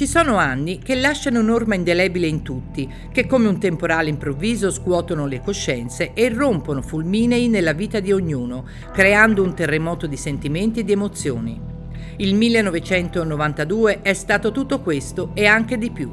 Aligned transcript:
Ci 0.00 0.06
sono 0.06 0.38
anni 0.38 0.78
che 0.78 0.94
lasciano 0.94 1.40
un'orma 1.40 1.74
indelebile 1.74 2.26
in 2.26 2.40
tutti, 2.40 2.90
che 3.12 3.26
come 3.26 3.48
un 3.48 3.60
temporale 3.60 4.08
improvviso 4.08 4.70
scuotono 4.70 5.26
le 5.26 5.42
coscienze 5.42 6.14
e 6.14 6.30
rompono 6.30 6.80
fulminei 6.80 7.48
nella 7.48 7.74
vita 7.74 8.00
di 8.00 8.10
ognuno, 8.10 8.64
creando 8.94 9.42
un 9.42 9.52
terremoto 9.52 10.06
di 10.06 10.16
sentimenti 10.16 10.80
e 10.80 10.84
di 10.84 10.92
emozioni. 10.92 11.60
Il 12.16 12.34
1992 12.34 14.00
è 14.00 14.14
stato 14.14 14.52
tutto 14.52 14.80
questo 14.80 15.32
e 15.34 15.44
anche 15.44 15.76
di 15.76 15.90
più. 15.90 16.10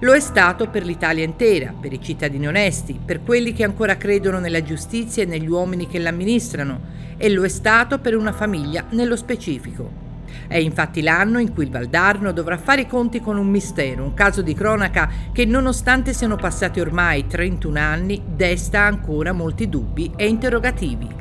Lo 0.00 0.12
è 0.12 0.20
stato 0.20 0.68
per 0.68 0.84
l'Italia 0.84 1.24
intera, 1.24 1.72
per 1.72 1.94
i 1.94 2.02
cittadini 2.02 2.46
onesti, 2.46 3.00
per 3.02 3.22
quelli 3.22 3.54
che 3.54 3.64
ancora 3.64 3.96
credono 3.96 4.40
nella 4.40 4.62
giustizia 4.62 5.22
e 5.22 5.26
negli 5.26 5.48
uomini 5.48 5.86
che 5.86 5.98
l'amministrano, 5.98 6.80
e 7.16 7.30
lo 7.30 7.44
è 7.44 7.48
stato 7.48 7.98
per 7.98 8.14
una 8.14 8.32
famiglia 8.32 8.84
nello 8.90 9.16
specifico. 9.16 10.01
È 10.46 10.56
infatti 10.56 11.02
l'anno 11.02 11.38
in 11.38 11.52
cui 11.52 11.64
il 11.64 11.70
Valdarno 11.70 12.32
dovrà 12.32 12.58
fare 12.58 12.82
i 12.82 12.86
conti 12.86 13.20
con 13.20 13.36
un 13.36 13.48
mistero, 13.48 14.04
un 14.04 14.14
caso 14.14 14.42
di 14.42 14.54
cronaca 14.54 15.10
che 15.32 15.44
nonostante 15.44 16.12
siano 16.12 16.36
passati 16.36 16.80
ormai 16.80 17.26
31 17.26 17.78
anni, 17.78 18.22
desta 18.24 18.82
ancora 18.82 19.32
molti 19.32 19.68
dubbi 19.68 20.12
e 20.16 20.26
interrogativi. 20.28 21.20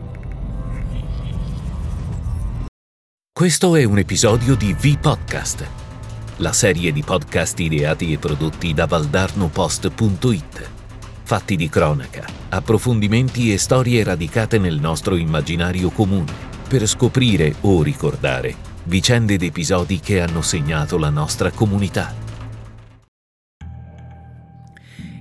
Questo 3.41 3.75
è 3.75 3.83
un 3.85 3.97
episodio 3.97 4.55
di 4.55 4.71
V-Podcast, 4.73 5.67
la 6.37 6.53
serie 6.53 6.91
di 6.91 7.01
podcast 7.01 7.59
ideati 7.59 8.13
e 8.13 8.19
prodotti 8.19 8.71
da 8.71 8.85
valdarnopost.it. 8.85 10.69
Fatti 11.23 11.55
di 11.55 11.67
cronaca, 11.67 12.23
approfondimenti 12.49 13.51
e 13.51 13.57
storie 13.57 14.03
radicate 14.03 14.59
nel 14.59 14.79
nostro 14.79 15.15
immaginario 15.15 15.89
comune 15.89 16.49
per 16.67 16.85
scoprire 16.85 17.55
o 17.61 17.81
ricordare 17.81 18.70
vicende 18.91 19.35
ed 19.35 19.43
episodi 19.43 20.01
che 20.01 20.19
hanno 20.19 20.41
segnato 20.41 20.97
la 20.97 21.09
nostra 21.09 21.49
comunità. 21.49 22.20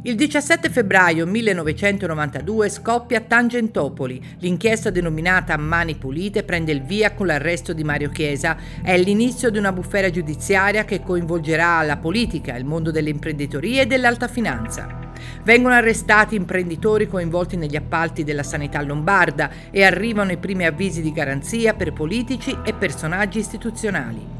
Il 0.02 0.14
17 0.14 0.70
febbraio 0.70 1.26
1992 1.26 2.70
scoppia 2.70 3.18
a 3.18 3.20
Tangentopoli. 3.20 4.18
L'inchiesta 4.38 4.88
denominata 4.88 5.58
Mani 5.58 5.94
Pulite 5.96 6.42
prende 6.42 6.72
il 6.72 6.80
via 6.80 7.12
con 7.12 7.26
l'arresto 7.26 7.74
di 7.74 7.84
Mario 7.84 8.08
Chiesa. 8.08 8.56
È 8.82 8.96
l'inizio 8.96 9.50
di 9.50 9.58
una 9.58 9.72
bufera 9.72 10.08
giudiziaria 10.08 10.86
che 10.86 11.02
coinvolgerà 11.02 11.82
la 11.82 11.98
politica, 11.98 12.56
il 12.56 12.64
mondo 12.64 12.90
dell'imprenditoria 12.90 13.82
e 13.82 13.86
dell'alta 13.86 14.26
finanza. 14.26 15.10
Vengono 15.42 15.74
arrestati 15.74 16.34
imprenditori 16.34 17.06
coinvolti 17.06 17.58
negli 17.58 17.76
appalti 17.76 18.24
della 18.24 18.42
sanità 18.42 18.80
lombarda 18.80 19.50
e 19.70 19.84
arrivano 19.84 20.32
i 20.32 20.38
primi 20.38 20.64
avvisi 20.64 21.02
di 21.02 21.12
garanzia 21.12 21.74
per 21.74 21.92
politici 21.92 22.56
e 22.64 22.72
personaggi 22.72 23.38
istituzionali. 23.38 24.39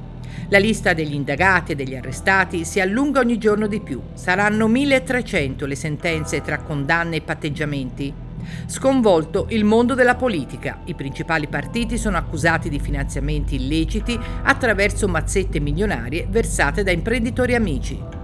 La 0.53 0.59
lista 0.59 0.95
degli 0.95 1.15
indagati 1.15 1.73
e 1.73 1.75
degli 1.77 1.95
arrestati 1.95 2.65
si 2.65 2.81
allunga 2.81 3.21
ogni 3.21 3.39
giorno 3.39 3.69
di 3.69 3.81
più. 3.81 4.01
Saranno 4.15 4.67
1300 4.67 5.65
le 5.65 5.77
sentenze 5.77 6.43
tra 6.43 6.59
condanne 6.59 7.17
e 7.17 7.21
patteggiamenti. 7.21 8.13
Sconvolto 8.67 9.47
il 9.51 9.63
mondo 9.63 9.95
della 9.95 10.17
politica. 10.17 10.81
I 10.87 10.95
principali 10.95 11.47
partiti 11.47 11.97
sono 11.97 12.17
accusati 12.17 12.69
di 12.69 12.81
finanziamenti 12.81 13.55
illeciti 13.55 14.19
attraverso 14.43 15.07
mazzette 15.07 15.61
milionarie 15.61 16.27
versate 16.29 16.83
da 16.83 16.91
imprenditori 16.91 17.55
amici. 17.55 18.20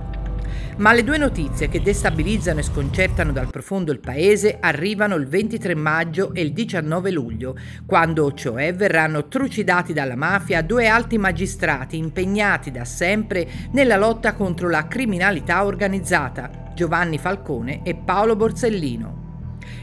Ma 0.79 0.93
le 0.93 1.05
due 1.05 1.17
notizie 1.17 1.71
che 1.71 1.81
destabilizzano 1.81 2.59
e 2.59 2.63
sconcertano 2.63 3.33
dal 3.33 3.49
profondo 3.49 3.93
il 3.93 3.99
paese 3.99 4.59
arrivano 4.61 5.15
il 5.15 5.27
23 5.27 5.75
maggio 5.75 6.35
e 6.35 6.43
il 6.43 6.53
19 6.53 7.11
luglio, 7.13 7.57
quando 7.87 8.31
cioè 8.35 8.75
verranno 8.75 9.27
trucidati 9.27 9.95
dalla 9.95 10.17
mafia 10.17 10.61
due 10.61 10.87
alti 10.87 11.17
magistrati 11.17 11.97
impegnati 11.97 12.71
da 12.71 12.85
sempre 12.85 13.49
nella 13.71 13.97
lotta 13.97 14.35
contro 14.35 14.69
la 14.69 14.87
criminalità 14.87 15.65
organizzata, 15.65 16.73
Giovanni 16.75 17.17
Falcone 17.17 17.81
e 17.83 17.95
Paolo 17.95 18.37
Borsellino. 18.37 19.25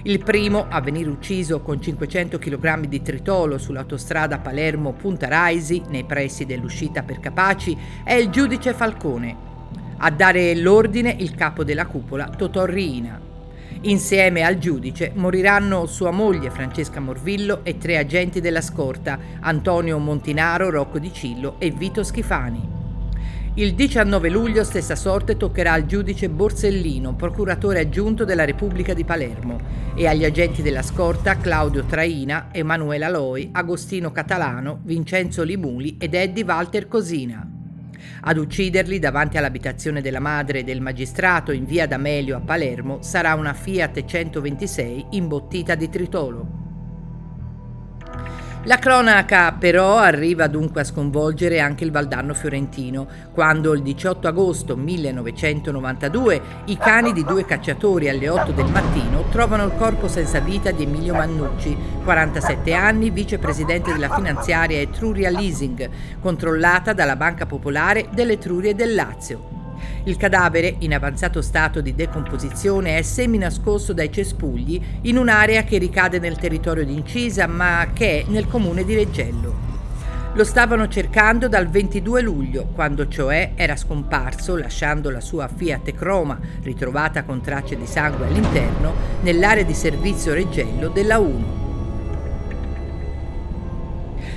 Il 0.03 0.23
primo 0.23 0.67
a 0.69 0.79
venire 0.79 1.09
ucciso 1.09 1.61
con 1.61 1.81
500 1.81 2.37
kg 2.37 2.85
di 2.85 3.01
tritolo 3.01 3.57
sull'autostrada 3.57 4.37
Palermo-Punta 4.37 5.27
Raisi, 5.27 5.81
nei 5.87 6.03
pressi 6.03 6.45
dell'uscita 6.45 7.01
per 7.01 7.19
Capaci, 7.19 7.75
è 8.03 8.13
il 8.13 8.29
giudice 8.29 8.73
Falcone, 8.73 9.52
a 10.05 10.09
dare 10.09 10.53
l'ordine 10.55 11.15
il 11.17 11.33
capo 11.33 11.63
della 11.63 11.85
cupola 11.85 12.27
Totò 12.27 12.65
Riina. 12.65 13.17
Insieme 13.83 14.41
al 14.43 14.57
giudice 14.57 15.13
moriranno 15.15 15.85
sua 15.85 16.11
moglie 16.11 16.49
Francesca 16.49 16.99
Morvillo 16.99 17.61
e 17.63 17.77
tre 17.77 17.97
agenti 17.97 18.41
della 18.41 18.59
scorta, 18.59 19.17
Antonio 19.39 19.97
Montinaro, 19.99 20.69
Rocco 20.69 20.99
Di 20.99 21.13
Cillo 21.13 21.55
e 21.57 21.71
Vito 21.71 22.03
Schifani. 22.03 22.81
Il 23.55 23.75
19 23.75 24.29
luglio 24.29 24.65
stessa 24.65 24.97
sorte 24.97 25.37
toccherà 25.37 25.71
al 25.71 25.85
giudice 25.85 26.27
Borsellino, 26.27 27.15
procuratore 27.15 27.79
aggiunto 27.79 28.25
della 28.25 28.43
Repubblica 28.43 28.93
di 28.93 29.05
Palermo, 29.05 29.57
e 29.95 30.05
agli 30.05 30.25
agenti 30.25 30.61
della 30.61 30.81
scorta 30.81 31.37
Claudio 31.37 31.85
Traina, 31.85 32.49
Emanuela 32.51 33.07
Loi, 33.07 33.49
Agostino 33.53 34.11
Catalano, 34.11 34.81
Vincenzo 34.83 35.43
Limuli 35.43 35.95
ed 35.97 36.13
Eddie 36.13 36.43
Walter 36.43 36.89
Cosina. 36.89 37.52
Ad 38.21 38.37
ucciderli 38.37 38.99
davanti 38.99 39.37
all'abitazione 39.37 40.01
della 40.01 40.19
madre 40.19 40.63
del 40.63 40.81
magistrato 40.81 41.51
in 41.51 41.65
via 41.65 41.87
D'Amelio 41.87 42.37
a 42.37 42.41
Palermo 42.41 43.01
sarà 43.01 43.33
una 43.33 43.53
Fiat 43.53 44.05
126 44.05 45.07
imbottita 45.11 45.75
di 45.75 45.89
tritolo. 45.89 46.62
La 48.65 48.77
cronaca 48.77 49.51
però 49.51 49.97
arriva 49.97 50.47
dunque 50.47 50.79
a 50.79 50.85
sconvolgere 50.85 51.59
anche 51.59 51.83
il 51.83 51.91
Valdarno 51.91 52.33
fiorentino, 52.33 53.05
quando 53.33 53.73
il 53.73 53.81
18 53.81 54.25
agosto 54.29 54.77
1992 54.77 56.41
i 56.67 56.77
cani 56.77 57.11
di 57.11 57.25
due 57.25 57.43
cacciatori 57.43 58.07
alle 58.07 58.29
8 58.29 58.53
del 58.53 58.71
mattino 58.71 59.25
trovano 59.31 59.65
il 59.65 59.73
corpo 59.75 60.07
senza 60.07 60.39
vita 60.39 60.71
di 60.71 60.83
Emilio 60.83 61.13
Mannucci, 61.13 61.75
47 62.05 62.73
anni, 62.73 63.09
vicepresidente 63.09 63.91
della 63.91 64.15
finanziaria 64.15 64.79
Etruria 64.79 65.29
Leasing, 65.29 65.89
controllata 66.21 66.93
dalla 66.93 67.17
Banca 67.17 67.45
Popolare 67.45 68.07
dell'Etruria 68.13 68.71
e 68.71 68.75
del 68.75 68.95
Lazio. 68.95 69.52
Il 70.05 70.17
cadavere, 70.17 70.75
in 70.79 70.93
avanzato 70.93 71.41
stato 71.41 71.81
di 71.81 71.95
decomposizione, 71.95 72.97
è 72.97 73.01
semi-nascosto 73.01 73.93
dai 73.93 74.11
cespugli 74.11 74.81
in 75.01 75.17
un'area 75.17 75.63
che 75.63 75.77
ricade 75.77 76.19
nel 76.19 76.37
territorio 76.37 76.85
di 76.85 76.93
Incisa, 76.93 77.47
ma 77.47 77.87
che 77.93 78.21
è 78.21 78.25
nel 78.27 78.47
comune 78.47 78.83
di 78.83 78.95
Reggello. 78.95 79.71
Lo 80.35 80.43
stavano 80.43 80.87
cercando 80.87 81.47
dal 81.47 81.69
22 81.69 82.21
luglio, 82.21 82.65
quando 82.73 83.07
cioè 83.07 83.51
era 83.53 83.75
scomparso 83.75 84.57
lasciando 84.57 85.11
la 85.11 85.21
sua 85.21 85.47
Fiat 85.47 85.93
Croma, 85.93 86.39
ritrovata 86.63 87.23
con 87.23 87.41
tracce 87.41 87.77
di 87.77 87.85
sangue 87.85 88.25
all'interno, 88.25 88.93
nell'area 89.21 89.63
di 89.63 89.75
servizio 89.75 90.33
Reggello 90.33 90.89
della 90.89 91.19
1. 91.19 91.62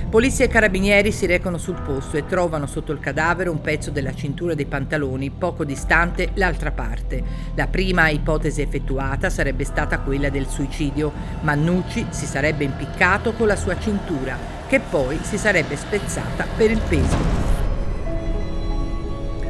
Polizia 0.09 0.45
e 0.45 0.47
carabinieri 0.47 1.11
si 1.11 1.25
recano 1.25 1.57
sul 1.57 1.81
posto 1.81 2.15
e 2.15 2.25
trovano 2.25 2.65
sotto 2.65 2.93
il 2.93 2.99
cadavere 2.99 3.49
un 3.49 3.59
pezzo 3.59 3.91
della 3.91 4.15
cintura 4.15 4.53
dei 4.53 4.65
pantaloni, 4.65 5.31
poco 5.31 5.65
distante 5.65 6.29
l'altra 6.35 6.71
parte. 6.71 7.21
La 7.55 7.67
prima 7.67 8.07
ipotesi 8.07 8.61
effettuata 8.61 9.29
sarebbe 9.29 9.65
stata 9.65 9.99
quella 9.99 10.29
del 10.29 10.47
suicidio. 10.47 11.11
Mannucci 11.41 12.07
si 12.11 12.25
sarebbe 12.25 12.63
impiccato 12.63 13.33
con 13.33 13.47
la 13.47 13.57
sua 13.57 13.77
cintura, 13.77 14.37
che 14.67 14.79
poi 14.79 15.19
si 15.23 15.37
sarebbe 15.37 15.75
spezzata 15.75 16.45
per 16.55 16.71
il 16.71 16.81
peso. 16.87 17.46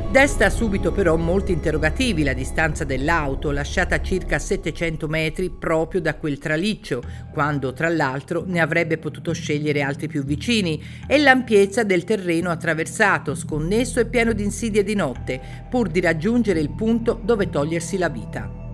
Desta 0.09 0.50
subito 0.50 0.94
però 0.94 1.18
molti 1.18 1.51
interrogativi 1.51 2.23
la 2.23 2.31
distanza 2.31 2.85
dell'auto, 2.85 3.51
lasciata 3.51 3.95
a 3.95 4.01
circa 4.01 4.40
700 4.40 5.06
metri 5.09 5.50
proprio 5.50 6.00
da 6.00 6.16
quel 6.16 6.38
traliccio, 6.38 7.03
quando 7.34 7.73
tra 7.73 7.90
l'altro 7.90 8.45
ne 8.47 8.62
avrebbe 8.62 8.98
potuto 9.00 9.33
scegliere 9.33 9.81
altri 9.81 10.07
più 10.07 10.24
vicini, 10.24 10.81
e 11.06 11.18
l'ampiezza 11.18 11.83
del 11.83 12.06
terreno 12.06 12.50
attraversato, 12.50 13.36
sconnesso 13.36 14.00
e 14.00 14.06
pieno 14.06 14.31
di 14.31 14.45
insidie 14.45 14.83
di 14.83 14.95
notte, 14.95 15.42
pur 15.69 15.89
di 15.89 16.00
raggiungere 16.00 16.62
il 16.62 16.69
punto 16.69 17.19
dove 17.21 17.50
togliersi 17.50 17.98
la 17.98 18.10
vita. 18.10 18.67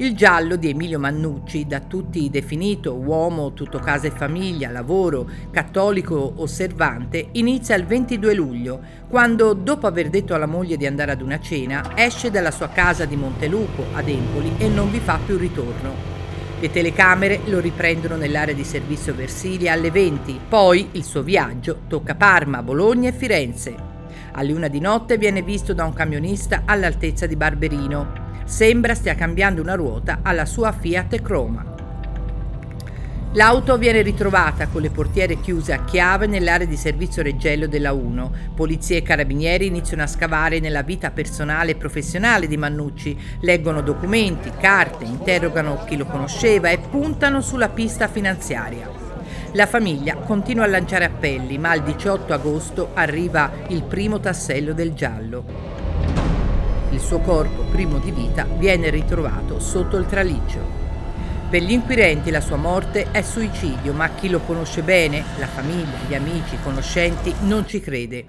Il 0.00 0.16
giallo 0.16 0.56
di 0.56 0.70
Emilio 0.70 0.98
Mannucci, 0.98 1.66
da 1.66 1.80
tutti 1.80 2.30
definito 2.30 2.94
uomo 2.94 3.52
tutto 3.52 3.78
casa 3.80 4.06
e 4.06 4.10
famiglia, 4.10 4.70
lavoro, 4.70 5.28
cattolico 5.50 6.32
osservante, 6.36 7.28
inizia 7.32 7.76
il 7.76 7.84
22 7.84 8.32
luglio, 8.32 8.80
quando, 9.10 9.52
dopo 9.52 9.86
aver 9.86 10.08
detto 10.08 10.32
alla 10.32 10.46
moglie 10.46 10.78
di 10.78 10.86
andare 10.86 11.12
ad 11.12 11.20
una 11.20 11.38
cena, 11.38 11.92
esce 11.96 12.30
dalla 12.30 12.50
sua 12.50 12.70
casa 12.70 13.04
di 13.04 13.14
Montelupo, 13.14 13.84
ad 13.92 14.08
Empoli, 14.08 14.54
e 14.56 14.68
non 14.68 14.90
vi 14.90 15.00
fa 15.00 15.18
più 15.22 15.36
ritorno. 15.36 15.92
Le 16.58 16.70
telecamere 16.70 17.40
lo 17.44 17.60
riprendono 17.60 18.16
nell'area 18.16 18.54
di 18.54 18.64
servizio 18.64 19.14
Versilia 19.14 19.74
alle 19.74 19.90
20, 19.90 20.40
poi 20.48 20.88
il 20.92 21.04
suo 21.04 21.20
viaggio 21.22 21.80
tocca 21.88 22.14
Parma, 22.14 22.62
Bologna 22.62 23.10
e 23.10 23.12
Firenze. 23.12 23.74
Alle 24.32 24.52
una 24.54 24.68
di 24.68 24.80
notte 24.80 25.18
viene 25.18 25.42
visto 25.42 25.74
da 25.74 25.84
un 25.84 25.92
camionista 25.92 26.62
all'altezza 26.64 27.26
di 27.26 27.36
Barberino. 27.36 28.28
Sembra 28.50 28.96
stia 28.96 29.14
cambiando 29.14 29.62
una 29.62 29.76
ruota 29.76 30.18
alla 30.22 30.44
sua 30.44 30.72
Fiat 30.72 31.22
Croma. 31.22 31.64
L'auto 33.34 33.78
viene 33.78 34.02
ritrovata 34.02 34.66
con 34.66 34.82
le 34.82 34.90
portiere 34.90 35.38
chiuse 35.40 35.72
a 35.72 35.84
chiave 35.84 36.26
nell'area 36.26 36.66
di 36.66 36.76
servizio 36.76 37.22
Reggello 37.22 37.68
della 37.68 37.92
1. 37.92 38.32
Polizia 38.56 38.96
e 38.96 39.02
carabinieri 39.02 39.66
iniziano 39.66 40.02
a 40.02 40.08
scavare 40.08 40.58
nella 40.58 40.82
vita 40.82 41.12
personale 41.12 41.70
e 41.70 41.76
professionale 41.76 42.48
di 42.48 42.56
Mannucci, 42.56 43.16
leggono 43.42 43.82
documenti, 43.82 44.50
carte, 44.58 45.04
interrogano 45.04 45.84
chi 45.86 45.96
lo 45.96 46.06
conosceva 46.06 46.70
e 46.70 46.78
puntano 46.78 47.40
sulla 47.40 47.68
pista 47.68 48.08
finanziaria. 48.08 48.90
La 49.52 49.66
famiglia 49.66 50.16
continua 50.16 50.64
a 50.64 50.68
lanciare 50.68 51.04
appelli, 51.04 51.56
ma 51.56 51.72
il 51.74 51.84
18 51.84 52.32
agosto 52.32 52.90
arriva 52.94 53.52
il 53.68 53.84
primo 53.84 54.18
tassello 54.18 54.72
del 54.72 54.92
giallo. 54.92 55.89
Il 56.92 56.98
suo 56.98 57.20
corpo, 57.20 57.62
primo 57.70 57.98
di 57.98 58.10
vita, 58.10 58.44
viene 58.44 58.90
ritrovato 58.90 59.60
sotto 59.60 59.96
il 59.96 60.06
traliccio. 60.06 60.78
Per 61.48 61.62
gli 61.62 61.70
inquirenti 61.70 62.30
la 62.30 62.40
sua 62.40 62.56
morte 62.56 63.12
è 63.12 63.22
suicidio, 63.22 63.92
ma 63.92 64.08
chi 64.10 64.28
lo 64.28 64.40
conosce 64.40 64.82
bene, 64.82 65.22
la 65.38 65.46
famiglia, 65.46 65.98
gli 66.08 66.14
amici, 66.14 66.54
i 66.54 66.62
conoscenti, 66.62 67.32
non 67.42 67.66
ci 67.66 67.80
crede. 67.80 68.24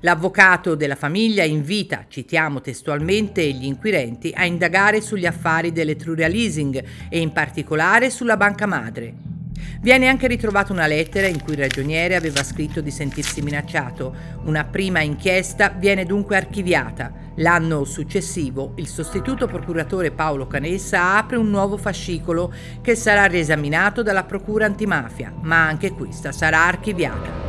L'avvocato 0.00 0.74
della 0.74 0.94
famiglia 0.94 1.44
invita, 1.44 2.06
citiamo 2.08 2.62
testualmente, 2.62 3.46
gli 3.52 3.66
inquirenti 3.66 4.32
a 4.34 4.46
indagare 4.46 5.02
sugli 5.02 5.26
affari 5.26 5.72
dell'Etruria 5.72 6.28
Leasing 6.28 6.82
e 7.10 7.20
in 7.20 7.32
particolare 7.32 8.08
sulla 8.08 8.38
banca 8.38 8.64
madre. 8.66 9.35
Viene 9.80 10.08
anche 10.08 10.26
ritrovata 10.26 10.72
una 10.72 10.86
lettera 10.86 11.26
in 11.26 11.42
cui 11.42 11.52
il 11.52 11.60
ragioniere 11.60 12.16
aveva 12.16 12.42
scritto 12.42 12.80
di 12.80 12.90
sentirsi 12.90 13.42
minacciato. 13.42 14.14
Una 14.44 14.64
prima 14.64 15.00
inchiesta 15.00 15.68
viene 15.68 16.04
dunque 16.04 16.36
archiviata. 16.36 17.12
L'anno 17.36 17.84
successivo 17.84 18.72
il 18.76 18.88
sostituto 18.88 19.46
procuratore 19.46 20.10
Paolo 20.10 20.46
Canessa 20.46 21.16
apre 21.16 21.36
un 21.36 21.50
nuovo 21.50 21.76
fascicolo 21.76 22.52
che 22.80 22.94
sarà 22.94 23.26
riesaminato 23.26 24.02
dalla 24.02 24.24
Procura 24.24 24.66
antimafia, 24.66 25.32
ma 25.42 25.66
anche 25.66 25.92
questa 25.92 26.32
sarà 26.32 26.64
archiviata. 26.64 27.45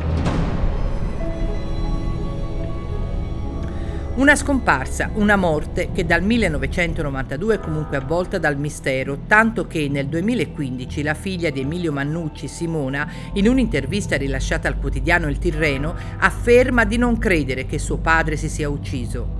Una 4.17 4.35
scomparsa, 4.35 5.11
una 5.13 5.35
morte 5.35 5.91
che 5.93 6.03
dal 6.03 6.23
1992 6.23 7.53
è 7.53 7.59
comunque 7.59 7.97
avvolta 7.97 8.39
dal 8.39 8.57
mistero, 8.57 9.19
tanto 9.27 9.67
che 9.67 9.87
nel 9.89 10.07
2015 10.07 11.03
la 11.03 11.13
figlia 11.13 11.51
di 11.51 11.59
Emilio 11.61 11.91
Mannucci, 11.91 12.47
Simona, 12.47 13.07
in 13.33 13.47
un'intervista 13.47 14.17
rilasciata 14.17 14.67
al 14.67 14.79
quotidiano 14.79 15.27
Il 15.27 15.37
Tirreno, 15.37 15.93
afferma 16.17 16.83
di 16.83 16.97
non 16.97 17.19
credere 17.19 17.67
che 17.67 17.77
suo 17.77 17.97
padre 17.97 18.37
si 18.37 18.49
sia 18.49 18.67
ucciso. 18.67 19.36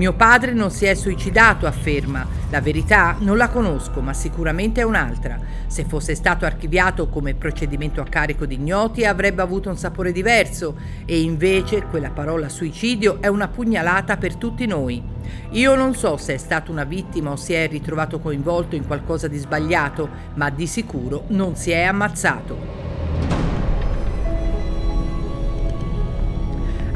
Mio 0.00 0.14
padre 0.14 0.54
non 0.54 0.70
si 0.70 0.86
è 0.86 0.94
suicidato, 0.94 1.66
afferma. 1.66 2.26
La 2.48 2.62
verità 2.62 3.16
non 3.18 3.36
la 3.36 3.50
conosco, 3.50 4.00
ma 4.00 4.14
sicuramente 4.14 4.80
è 4.80 4.84
un'altra. 4.84 5.38
Se 5.66 5.84
fosse 5.84 6.14
stato 6.14 6.46
archiviato 6.46 7.10
come 7.10 7.34
procedimento 7.34 8.00
a 8.00 8.06
carico 8.06 8.46
di 8.46 8.54
ignoti 8.54 9.04
avrebbe 9.04 9.42
avuto 9.42 9.68
un 9.68 9.76
sapore 9.76 10.10
diverso 10.10 10.74
e 11.04 11.20
invece 11.20 11.82
quella 11.82 12.08
parola 12.08 12.48
suicidio 12.48 13.20
è 13.20 13.26
una 13.26 13.48
pugnalata 13.48 14.16
per 14.16 14.36
tutti 14.36 14.64
noi. 14.64 15.02
Io 15.50 15.74
non 15.74 15.94
so 15.94 16.16
se 16.16 16.32
è 16.32 16.38
stato 16.38 16.72
una 16.72 16.84
vittima 16.84 17.32
o 17.32 17.36
si 17.36 17.52
è 17.52 17.68
ritrovato 17.68 18.20
coinvolto 18.20 18.76
in 18.76 18.86
qualcosa 18.86 19.28
di 19.28 19.36
sbagliato, 19.36 20.08
ma 20.36 20.48
di 20.48 20.66
sicuro 20.66 21.24
non 21.26 21.56
si 21.56 21.72
è 21.72 21.82
ammazzato. 21.82 22.89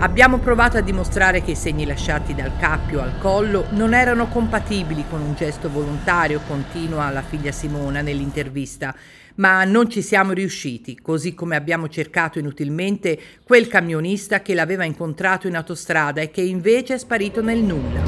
Abbiamo 0.05 0.37
provato 0.37 0.77
a 0.77 0.83
dimostrare 0.83 1.43
che 1.43 1.53
i 1.53 1.57
segni 1.57 1.87
lasciati 1.87 2.35
dal 2.35 2.59
cappio 2.59 3.01
al 3.01 3.17
collo 3.19 3.69
non 3.71 3.95
erano 3.95 4.29
compatibili 4.29 5.07
con 5.09 5.23
un 5.23 5.35
gesto 5.35 5.71
volontario, 5.71 6.43
continua 6.47 7.09
la 7.09 7.23
figlia 7.23 7.53
Simona 7.53 8.03
nell'intervista, 8.03 8.95
ma 9.37 9.65
non 9.65 9.89
ci 9.89 10.03
siamo 10.03 10.33
riusciti, 10.33 11.01
così 11.01 11.33
come 11.33 11.57
abbiamo 11.57 11.89
cercato 11.89 12.39
inutilmente 12.39 13.19
quel 13.45 13.67
camionista 13.67 14.43
che 14.43 14.53
l'aveva 14.53 14.85
incontrato 14.85 15.49
in 15.49 15.57
autostrada 15.57 16.21
e 16.21 16.31
che 16.31 16.43
invece 16.43 16.95
è 16.95 16.99
sparito 16.99 17.41
nel 17.41 17.61
nulla. 17.61 18.03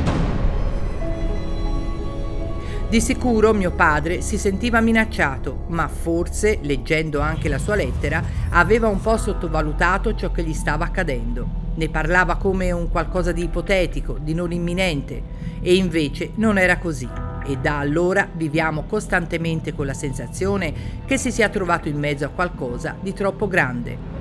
Di 2.91 3.01
sicuro 3.01 3.55
mio 3.55 3.71
padre 3.71 4.21
si 4.21 4.37
sentiva 4.37 4.83
minacciato, 4.83 5.65
ma 5.69 5.89
forse, 5.89 6.59
leggendo 6.61 7.21
anche 7.21 7.49
la 7.49 7.59
sua 7.59 7.75
lettera, 7.75 8.23
aveva 8.51 8.87
un 8.87 9.01
po' 9.01 9.17
sottovalutato 9.17 10.15
ciò 10.15 10.31
che 10.31 10.43
gli 10.43 10.53
stava 10.53 10.85
accadendo. 10.85 11.66
Ne 11.77 11.89
parlava 11.91 12.37
come 12.37 12.73
un 12.73 12.89
qualcosa 12.91 13.33
di 13.33 13.45
ipotetico, 13.45 14.17
di 14.19 14.33
non 14.33 14.51
imminente, 14.51 15.23
e 15.61 15.75
invece 15.75 16.31
non 16.37 16.57
era 16.59 16.79
così. 16.79 17.09
E 17.47 17.59
da 17.59 17.79
allora 17.79 18.27
viviamo 18.33 18.85
costantemente 18.85 19.75
con 19.75 19.85
la 19.87 19.95
sensazione 19.95 20.73
che 21.05 21.19
si 21.19 21.31
sia 21.31 21.51
trovato 21.51 21.89
in 21.89 21.99
mezzo 21.99 22.25
a 22.25 22.31
qualcosa 22.31 22.97
di 22.99 23.13
troppo 23.13 23.47
grande. 23.47 24.15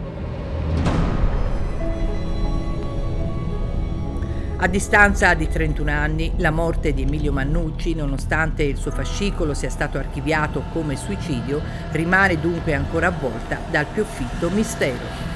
A 4.57 4.67
distanza 4.67 5.33
di 5.33 5.47
31 5.47 5.91
anni, 5.91 6.33
la 6.37 6.51
morte 6.51 6.93
di 6.93 7.03
Emilio 7.03 7.31
Mannucci, 7.31 7.93
nonostante 7.93 8.63
il 8.63 8.77
suo 8.77 8.91
fascicolo 8.91 9.53
sia 9.53 9.69
stato 9.69 9.97
archiviato 9.97 10.63
come 10.71 10.95
suicidio, 10.95 11.61
rimane 11.91 12.39
dunque 12.39 12.73
ancora 12.73 13.07
avvolta 13.07 13.59
dal 13.69 13.85
più 13.85 14.03
fitto 14.03 14.49
mistero. 14.49 15.34